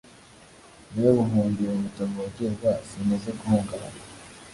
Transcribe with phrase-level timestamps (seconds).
[0.91, 4.01] ni yo buhungiro butavogerwa, sinteze guhungabana